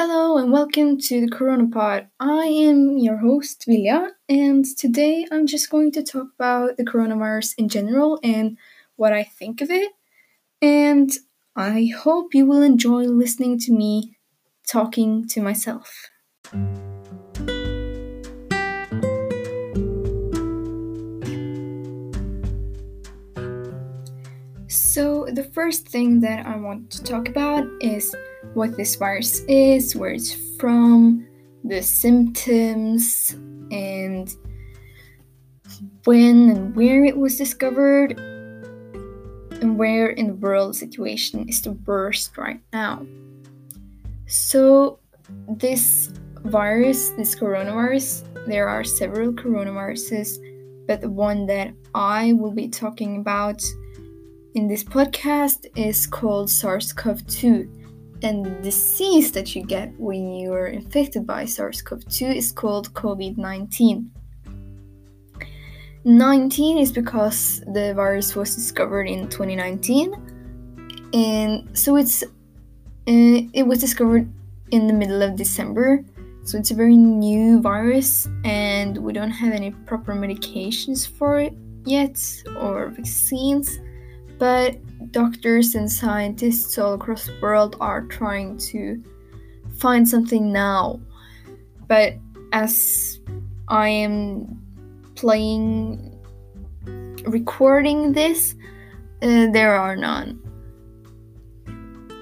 [0.00, 2.06] Hello and welcome to the Corona Pod.
[2.20, 7.54] I am your host, Vilja, and today I'm just going to talk about the coronavirus
[7.58, 8.56] in general and
[8.94, 9.90] what I think of it.
[10.62, 11.10] And
[11.56, 14.16] I hope you will enjoy listening to me
[14.68, 15.92] talking to myself.
[24.98, 28.12] So, the first thing that I want to talk about is
[28.54, 31.24] what this virus is, where it's from,
[31.62, 33.30] the symptoms,
[33.70, 34.28] and
[36.02, 38.18] when and where it was discovered,
[39.62, 43.06] and where in the world situation is the worst right now.
[44.26, 44.98] So,
[45.46, 46.10] this
[46.42, 50.38] virus, this coronavirus, there are several coronaviruses,
[50.88, 53.62] but the one that I will be talking about
[54.58, 57.70] in this podcast is called SARS CoV 2.
[58.24, 62.50] And the disease that you get when you are infected by SARS CoV 2 is
[62.50, 64.10] called COVID 19.
[66.04, 70.12] 19 is because the virus was discovered in 2019,
[71.12, 72.26] and so it's uh,
[73.06, 74.28] it was discovered
[74.72, 76.04] in the middle of December.
[76.42, 81.54] So it's a very new virus, and we don't have any proper medications for it
[81.84, 82.18] yet
[82.56, 83.78] or vaccines.
[84.38, 84.78] But
[85.12, 89.02] doctors and scientists all across the world are trying to
[89.78, 91.00] find something now.
[91.86, 92.14] But
[92.52, 93.20] as
[93.68, 94.62] I am
[95.14, 96.16] playing,
[97.24, 98.54] recording this,
[99.22, 100.40] uh, there are none.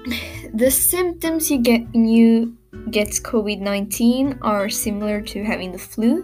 [0.53, 2.57] The symptoms you get when you
[2.89, 6.23] get COVID 19 are similar to having the flu.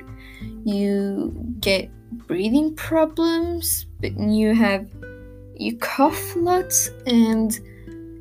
[0.63, 1.91] You get
[2.25, 4.87] breathing problems, but you have
[5.55, 7.53] you cough lots and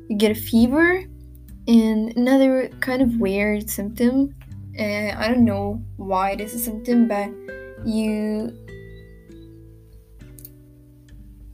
[0.09, 1.03] you get a fever.
[1.67, 4.35] And another kind of weird symptom,
[4.77, 7.29] uh, I don't know why it is a symptom, but
[7.85, 8.57] you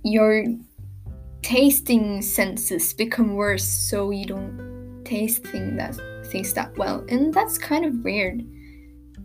[0.03, 0.45] your
[1.41, 7.57] tasting senses become worse, so you don't taste things that things that well, and that's
[7.57, 8.41] kind of weird.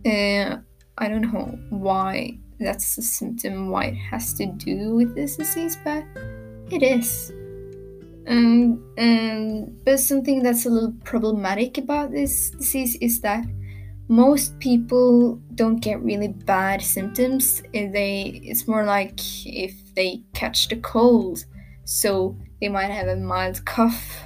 [0.04, 0.58] Uh,
[0.98, 5.78] I don't know why that's a symptom, why it has to do with this disease,
[5.82, 6.04] but
[6.74, 7.32] it is.
[8.26, 13.44] Um, um, but something that's a little problematic about this disease is that
[14.08, 17.62] most people don't get really bad symptoms.
[17.72, 21.44] They it's more like if they catch the cold,
[21.84, 24.22] so they might have a mild cough,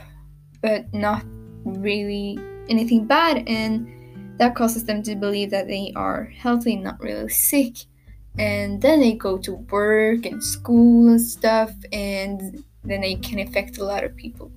[0.62, 1.25] but not
[1.65, 2.38] really
[2.69, 3.88] anything bad, and
[4.38, 7.78] that causes them to believe that they are healthy, not really sick
[8.38, 13.78] and then they go to work and school and stuff and then they can affect
[13.78, 14.50] a lot of people.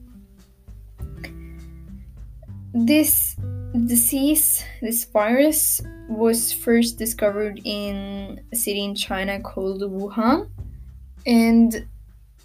[2.74, 3.36] This
[3.88, 10.50] disease this virus was first discovered in a city in china called wuhan
[11.26, 11.88] and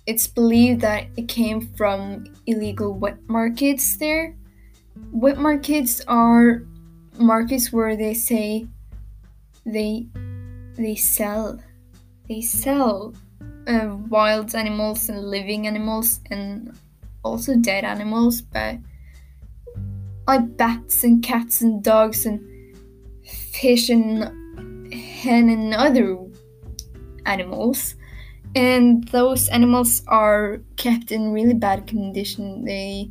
[0.07, 4.37] it's believed that it came from illegal wet markets there.
[5.13, 6.63] Wet markets are
[7.19, 8.69] markets where they say
[9.65, 10.07] they
[10.77, 11.59] they sell
[12.29, 13.15] they sell
[13.67, 16.77] uh, wild animals and living animals and
[17.25, 18.77] also dead animals but
[20.27, 22.41] like bats and cats and dogs and
[23.53, 24.33] fish and
[24.93, 26.19] hen and other
[27.27, 27.95] animals.
[28.55, 32.65] And those animals are kept in really bad condition.
[32.65, 33.11] They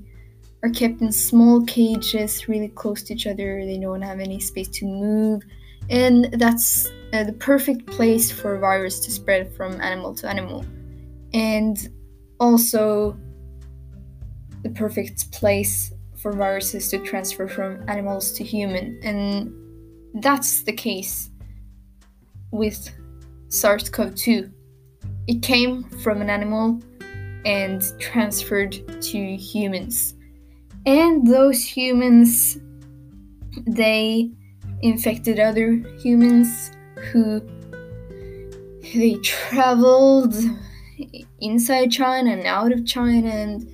[0.63, 3.63] are kept in small cages really close to each other.
[3.65, 5.43] They don't have any space to move.
[5.89, 10.65] And that's uh, the perfect place for a virus to spread from animal to animal,
[11.33, 11.89] and
[12.39, 13.17] also
[14.63, 18.99] the perfect place for viruses to transfer from animals to human.
[19.01, 19.53] And
[20.21, 21.29] that's the case
[22.51, 22.89] with
[23.47, 24.51] SARS CoV 2.
[25.27, 26.81] It came from an animal
[27.45, 30.15] and transferred to humans.
[30.85, 32.57] And those humans,
[33.67, 34.31] they
[34.81, 36.74] infected other humans
[37.11, 37.41] who
[38.93, 40.35] they traveled
[41.39, 43.71] inside China and out of China and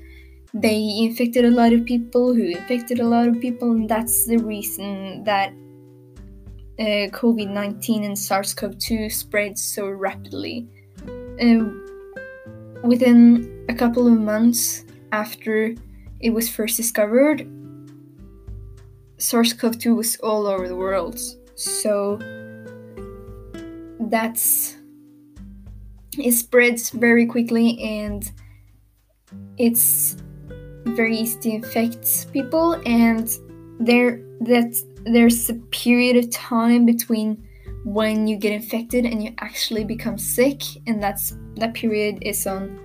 [0.54, 4.38] they infected a lot of people who infected a lot of people and that's the
[4.38, 5.54] reason that
[6.80, 10.68] uh, COVID-19 and SARS-CoV-2 spread so rapidly.
[11.40, 11.66] Uh,
[12.84, 15.76] within a couple of months after
[16.20, 17.48] it was first discovered,
[19.20, 21.20] SARS-CoV-2 was all over the world.
[21.56, 22.20] So
[24.12, 24.78] that's
[26.18, 28.32] it spreads very quickly and
[29.58, 30.18] it's
[30.86, 33.30] very easy to infect people and
[33.80, 34.76] there that
[35.06, 37.42] there's a period of time between
[37.86, 42.80] when you get infected and you actually become sick and that's that period is on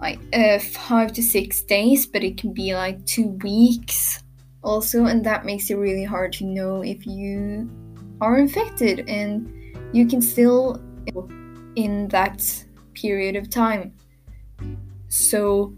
[0.00, 4.22] like uh, five to six days but it can be like two weeks
[4.62, 7.68] also and that makes it really hard to know if you
[8.20, 9.52] are infected and
[9.92, 10.80] you can still
[11.76, 12.64] in that
[12.94, 13.92] period of time
[15.08, 15.74] so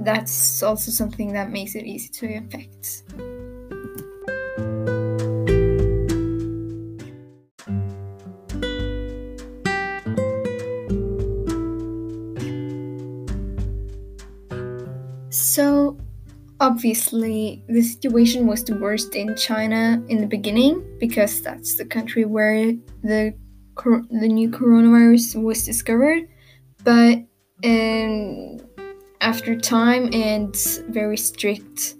[0.00, 3.04] that's also something that makes it easy to infect.
[16.80, 22.24] Obviously, the situation was the worst in China in the beginning because that's the country
[22.24, 22.72] where
[23.02, 23.34] the
[24.10, 26.26] the new coronavirus was discovered.
[26.82, 27.18] But
[27.64, 28.60] um,
[29.20, 30.56] after time and
[30.88, 31.96] very strict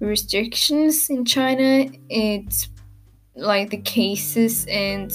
[0.00, 2.70] restrictions in China, it's
[3.36, 5.12] like the cases and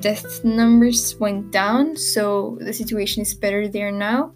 [0.00, 4.34] death numbers went down, so the situation is better there now.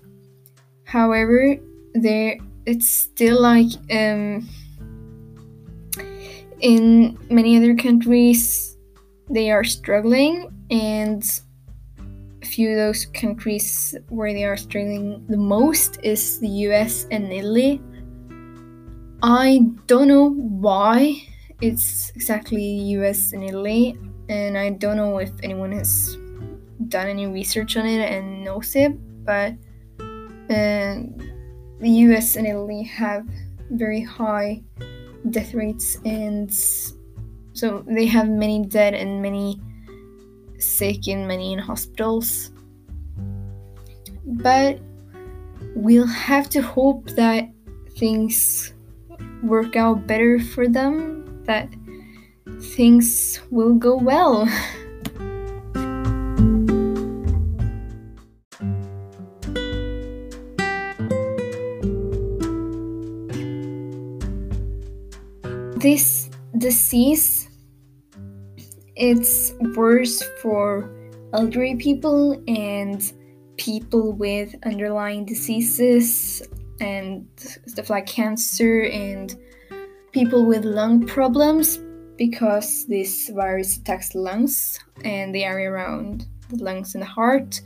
[0.84, 1.56] However,
[1.94, 2.38] there
[2.68, 4.46] it's still like um,
[6.60, 8.76] in many other countries
[9.30, 11.40] they are struggling and
[12.42, 17.32] a few of those countries where they are struggling the most is the US and
[17.32, 17.80] Italy.
[19.22, 21.22] I don't know why
[21.62, 22.62] it's exactly
[22.96, 23.96] US and Italy,
[24.28, 26.18] and I don't know if anyone has
[26.88, 28.92] done any research on it and knows it,
[29.24, 29.54] but
[30.50, 31.00] uh,
[31.80, 33.26] the US and Italy have
[33.70, 34.62] very high
[35.30, 36.52] death rates, and
[37.52, 39.60] so they have many dead and many
[40.58, 42.50] sick in many in hospitals.
[44.25, 44.80] But
[45.75, 47.48] we'll have to hope that
[47.96, 48.72] things
[49.42, 51.69] work out better for them, that
[52.60, 54.48] things will go well.
[65.88, 67.49] this disease
[68.94, 70.90] it's worse for
[71.32, 73.11] elderly people and
[73.56, 76.43] people with underlying diseases
[76.82, 77.26] and
[77.67, 79.38] stuff like cancer and
[80.12, 81.79] people with lung problems
[82.19, 87.62] because this virus attacks the lungs and the area around the lungs and the heart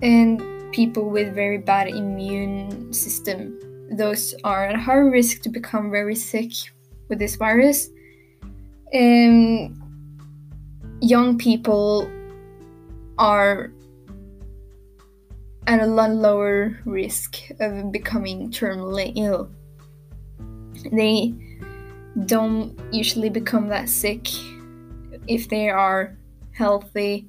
[0.00, 0.40] and
[0.72, 3.58] people with very bad immune system.
[3.90, 6.52] Those are at high risk to become very sick
[7.08, 7.88] with this virus
[8.94, 9.74] um,
[11.00, 12.10] young people
[13.18, 13.72] are
[15.66, 19.50] at a lot lower risk of becoming terminally ill.
[20.92, 21.34] They
[22.26, 24.28] don't usually become that sick
[25.26, 26.16] if they are
[26.52, 27.28] healthy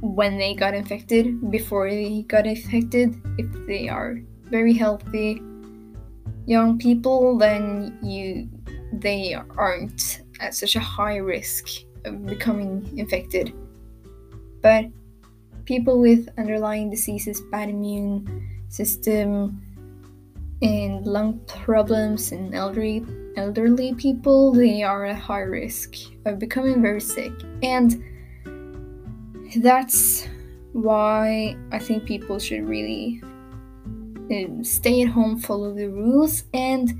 [0.00, 3.20] when they got infected, before they got infected.
[3.38, 5.42] If they are very healthy
[6.46, 8.48] young people, then you
[8.92, 11.68] they aren't at such a high risk
[12.04, 13.52] of becoming infected.
[14.62, 14.86] But
[15.64, 19.62] people with underlying diseases, bad immune system,
[20.62, 23.04] and lung problems and elderly
[23.36, 25.94] elderly people, they are at high risk
[26.26, 27.32] of becoming very sick.
[27.62, 28.02] And
[29.56, 30.28] that's
[30.72, 33.22] why I think people should really
[34.62, 36.92] stay at home, follow the rules, and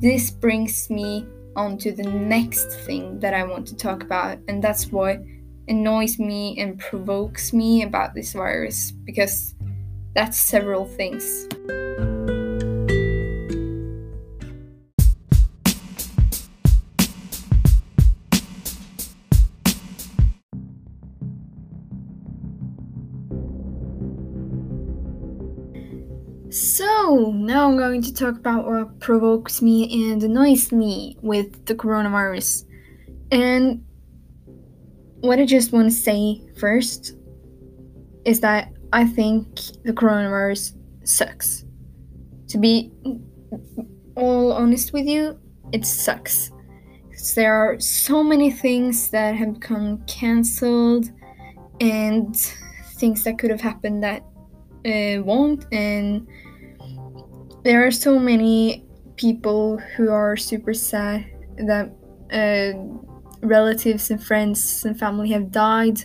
[0.00, 1.26] this brings me
[1.56, 5.18] on to the next thing that I want to talk about, and that's what
[5.68, 9.54] annoys me and provokes me about this virus because
[10.14, 11.48] that's several things.
[27.06, 31.74] So, now I'm going to talk about what provokes me and annoys me with the
[31.76, 32.64] coronavirus.
[33.30, 33.84] And
[35.20, 37.14] what I just want to say first
[38.24, 39.46] is that I think
[39.84, 40.72] the coronavirus
[41.04, 41.64] sucks.
[42.48, 42.90] To be
[44.16, 45.38] all honest with you,
[45.70, 46.50] it sucks.
[47.36, 51.12] There are so many things that have become cancelled
[51.80, 52.36] and
[52.96, 54.22] things that could have happened that
[54.84, 56.26] uh, won't, and
[57.66, 58.84] there are so many
[59.16, 61.90] people who are super sad that
[62.32, 62.78] uh,
[63.44, 65.98] relatives and friends and family have died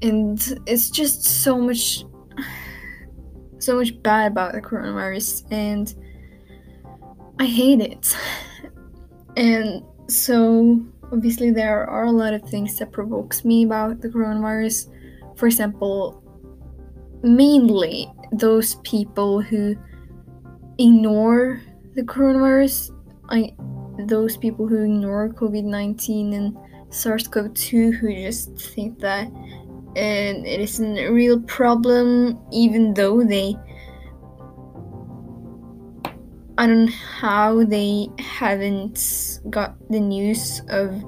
[0.00, 2.02] and it's just so much
[3.58, 5.94] so much bad about the coronavirus and
[7.38, 8.16] I hate it.
[9.36, 14.88] And so obviously there are a lot of things that provokes me about the coronavirus.
[15.36, 16.22] For example,
[17.22, 19.76] mainly those people who
[20.78, 21.60] ignore
[21.94, 22.92] the coronavirus,
[23.28, 23.54] I
[24.06, 26.56] those people who ignore COVID-19 and
[26.90, 29.26] SARS-CoV-2 who just think that
[29.96, 33.56] and it isn't a real problem even though they
[36.58, 41.02] I don't know how they haven't got the news of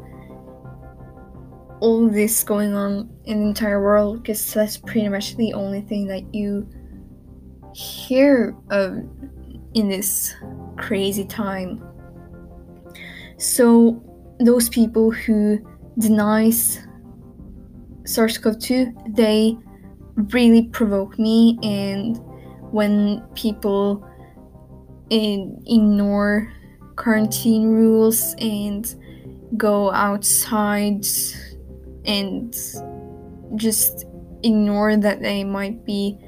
[1.80, 6.06] all this going on in the entire world because that's pretty much the only thing
[6.08, 6.68] that you
[7.74, 9.04] hear of
[9.78, 10.34] in this
[10.76, 11.82] crazy time.
[13.36, 14.02] So
[14.40, 15.58] those people who
[15.98, 16.80] denies
[18.04, 19.56] SARS-CoV-2, they
[20.32, 22.18] really provoke me and
[22.72, 24.04] when people
[25.10, 26.52] eh, ignore
[26.96, 28.94] quarantine rules and
[29.56, 31.06] go outside
[32.04, 32.54] and
[33.56, 34.04] just
[34.42, 36.18] ignore that they might be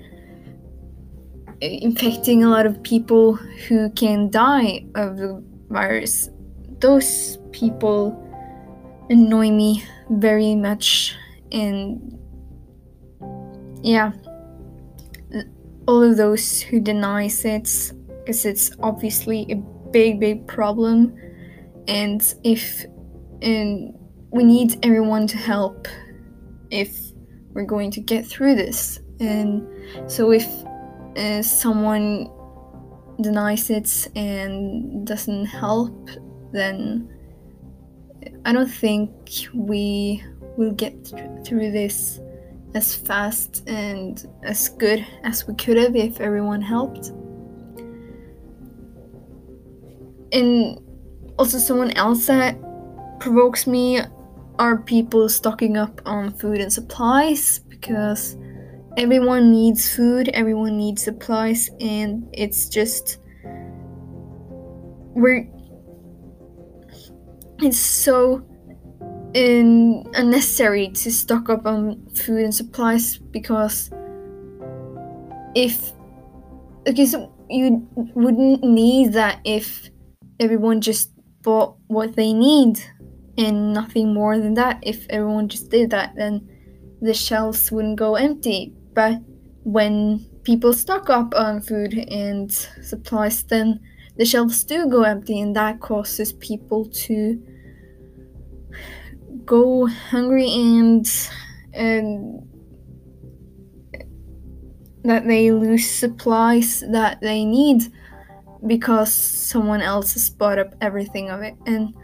[1.61, 6.29] infecting a lot of people who can die of the virus.
[6.79, 8.17] Those people
[9.11, 11.17] annoy me very much
[11.52, 12.17] and
[13.83, 14.12] yeah
[15.87, 19.57] all of those who denies it because it's obviously a
[19.90, 21.17] big, big problem.
[21.88, 22.85] And if
[23.43, 23.93] and
[24.31, 25.88] we need everyone to help
[26.71, 26.97] if
[27.52, 29.00] we're going to get through this.
[29.19, 29.67] And
[30.07, 30.47] so if
[31.17, 32.31] uh, someone
[33.21, 36.11] denies it and doesn't help,
[36.52, 37.09] then
[38.45, 39.11] I don't think
[39.55, 40.23] we
[40.57, 40.95] will get
[41.45, 42.21] through this
[42.75, 47.12] as fast and as good as we could have if everyone helped.
[50.33, 50.79] and
[51.38, 52.57] also someone else that
[53.19, 54.00] provokes me
[54.59, 58.37] are people stocking up on food and supplies because
[58.97, 63.19] everyone needs food, everyone needs supplies, and it's just
[65.15, 65.49] we're
[67.63, 68.47] it's so
[69.35, 73.91] in, unnecessary to stock up on food and supplies because
[75.55, 75.93] if
[76.85, 77.15] because
[77.49, 79.91] you wouldn't need that if
[80.39, 81.11] everyone just
[81.43, 82.81] bought what they need
[83.37, 84.79] and nothing more than that.
[84.83, 86.49] If everyone just did that, then
[87.01, 88.75] the shelves wouldn't go empty.
[88.95, 89.21] But
[89.65, 92.51] when people stock up on food and
[92.83, 93.81] supplies, then
[94.17, 97.43] the shelves do go empty, and that causes people to
[99.45, 101.07] go hungry and
[101.73, 102.47] and
[105.05, 107.83] that they lose supplies that they need
[108.67, 111.55] because someone else has bought up everything of it.
[111.67, 111.95] And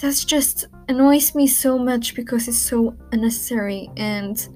[0.00, 4.48] that's just annoys me so much because it's so unnecessary and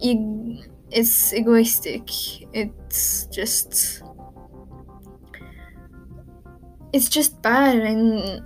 [0.00, 0.62] you,
[0.94, 2.08] it's egoistic
[2.54, 4.02] it's just
[6.92, 8.40] it's just bad and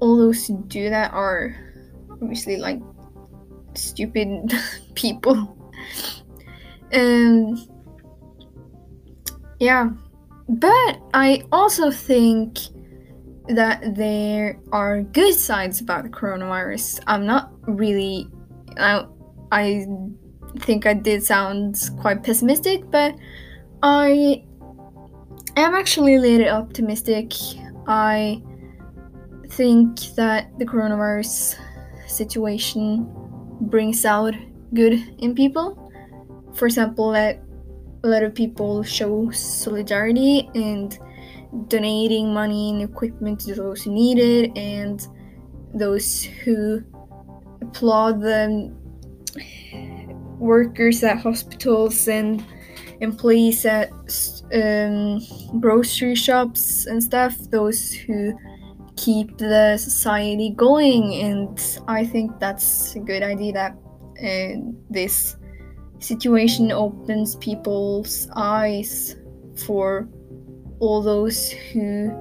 [0.00, 1.56] all those who do that are
[2.10, 2.80] obviously like
[3.74, 4.52] stupid
[4.94, 5.56] people
[6.92, 7.58] and
[9.58, 9.88] yeah
[10.48, 12.58] but I also think
[13.48, 17.00] that there are good sides about the coronavirus.
[17.06, 18.28] I'm not really.
[18.76, 19.06] I,
[19.52, 19.86] I
[20.58, 23.14] think I did sound quite pessimistic, but
[23.82, 24.44] I
[25.56, 27.32] am actually a little optimistic.
[27.86, 28.42] I
[29.48, 31.56] think that the coronavirus
[32.06, 33.08] situation
[33.60, 34.34] brings out
[34.72, 35.80] good in people.
[36.54, 37.40] For example, that
[38.04, 40.98] a lot of people show solidarity and
[41.68, 45.06] donating money and equipment to those who need it and
[45.72, 46.82] those who
[47.62, 48.72] applaud the
[50.44, 52.44] workers at hospitals and
[53.00, 53.90] employees at
[54.52, 55.20] um,
[55.58, 58.38] grocery shops and stuff those who
[58.96, 61.14] keep the society going.
[61.14, 61.58] And
[61.88, 63.72] i think that's a good idea that
[64.22, 64.60] uh,
[64.90, 65.36] this
[65.98, 69.16] situation opens people's eyes
[69.66, 70.08] for
[70.78, 72.12] all those who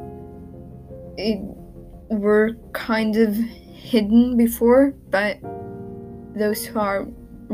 [2.10, 5.38] were kind of hidden before, but
[6.36, 7.08] those who are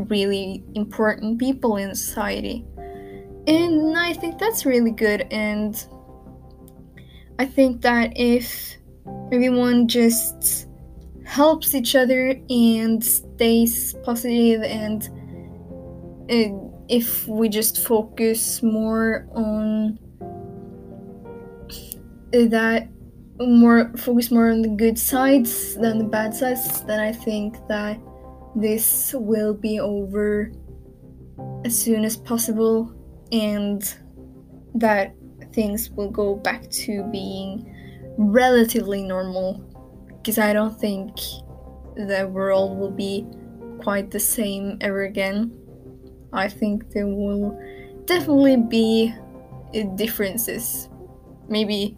[0.08, 2.64] really important people in society.
[3.46, 5.26] And I think that's really good.
[5.30, 5.74] And
[7.38, 8.76] I think that if
[9.32, 10.66] everyone just
[11.24, 15.08] helps each other and stays positive and
[16.88, 19.96] if we just focus more on
[22.32, 22.88] that
[23.38, 27.98] more focus more on the good sides than the bad sides then i think that
[28.54, 30.52] this will be over
[31.64, 32.92] as soon as possible
[33.32, 33.94] and
[34.74, 35.14] that
[35.52, 37.74] things will go back to being
[38.16, 39.64] relatively normal
[40.08, 41.16] because i don't think
[41.96, 43.26] the world will be
[43.80, 45.52] quite the same ever again.
[46.32, 47.58] I think there will
[48.04, 49.14] definitely be
[49.96, 50.88] differences.
[51.48, 51.96] Maybe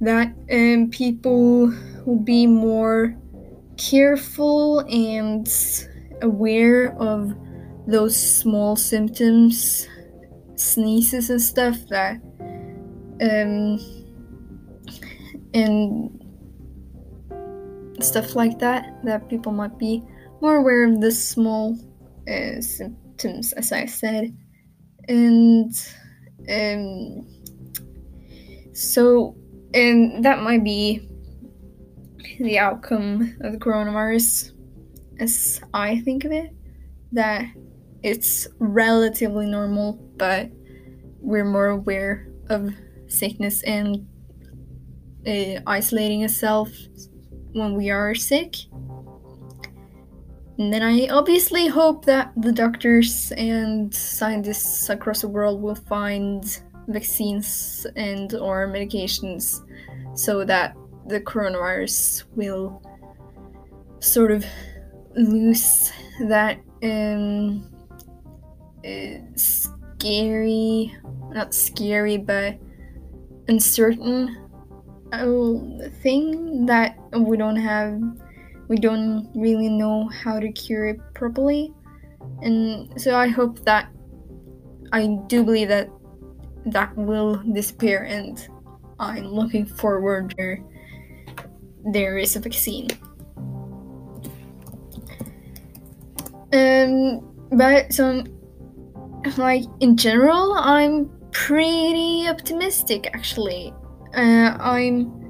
[0.00, 1.72] that um, people
[2.04, 3.16] will be more
[3.76, 5.48] careful and
[6.24, 7.34] aware of
[7.86, 9.86] those small symptoms,
[10.56, 12.16] sneezes and stuff that,
[13.20, 13.78] um,
[15.54, 16.20] and
[18.00, 20.02] stuff like that, that people might be
[20.40, 21.78] more aware of the small
[22.28, 24.36] uh, symptoms, as I said.
[25.08, 25.72] And
[26.48, 27.28] um,
[28.72, 29.36] so
[29.74, 31.08] and that might be
[32.38, 34.52] the outcome of the coronavirus
[35.20, 36.54] as I think of it.
[37.12, 37.46] That
[38.02, 40.50] it's relatively normal, but
[41.20, 42.74] we're more aware of
[43.06, 44.06] sickness and
[45.26, 46.70] uh, isolating yourself
[47.52, 48.56] when we are sick.
[50.58, 56.44] And then I obviously hope that the doctors and scientists across the world will find
[56.86, 59.66] vaccines and or medications
[60.14, 62.82] so that the coronavirus will
[63.98, 64.44] sort of
[65.16, 67.70] lose that um,
[68.84, 70.94] uh, scary,
[71.30, 72.58] not scary, but
[73.48, 74.36] uncertain
[75.12, 78.00] uh, thing that we don't have,
[78.68, 81.72] we don't really know how to cure it properly.
[82.42, 83.90] And so I hope that,
[84.92, 85.88] I do believe that
[86.66, 88.46] that will disappear and
[88.98, 90.34] I'm looking forward
[91.84, 92.88] there is a vaccine.
[96.54, 98.24] Um but so
[99.36, 103.74] like in general I'm pretty optimistic actually.
[104.16, 105.24] Uh, I'm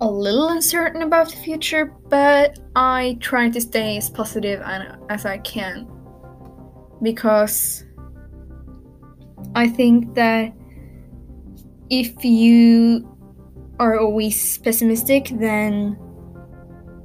[0.00, 4.62] a little uncertain about the future, but I try to stay as positive
[5.08, 5.88] as I can
[7.02, 7.84] because
[9.54, 10.52] I think that
[11.90, 13.08] if you
[13.78, 15.98] are always pessimistic, then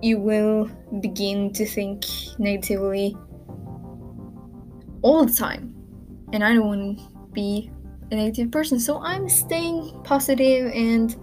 [0.02, 0.70] you will
[1.02, 2.06] begin to think
[2.40, 3.16] negatively
[5.02, 5.74] all the time.
[6.34, 7.72] And I don't want to be
[8.12, 11.16] a negative person, so I'm staying positive and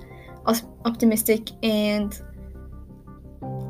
[0.85, 2.20] optimistic, and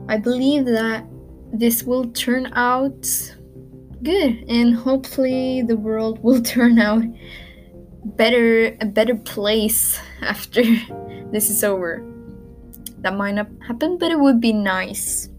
[0.08, 1.06] I believe that
[1.52, 3.06] this will turn out
[4.02, 7.02] good and hopefully the world will turn out
[8.16, 10.62] better a better place after
[11.32, 12.04] this is over
[12.98, 15.30] that might not happen but it would be nice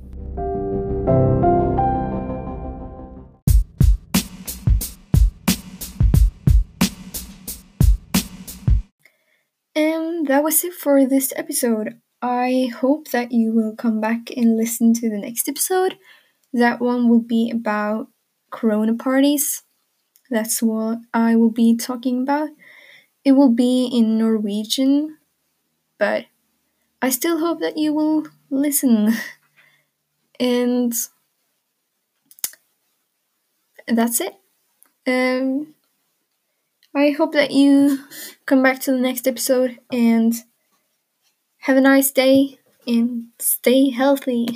[10.27, 14.93] that was it for this episode i hope that you will come back and listen
[14.93, 15.97] to the next episode
[16.53, 18.07] that one will be about
[18.51, 19.63] Corona parties.
[20.31, 22.49] That's what I will be talking about.
[23.25, 25.17] It will be in Norwegian,
[25.99, 26.25] but
[27.01, 29.13] I still hope that you will listen.
[30.39, 30.93] And
[33.88, 34.35] that's it.
[35.07, 35.74] Um,
[36.95, 37.99] I hope that you
[38.45, 40.34] come back to the next episode and
[41.58, 44.55] have a nice day and stay healthy.